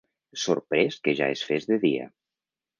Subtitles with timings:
[0.43, 2.11] Sorprès que ja es fes de dia.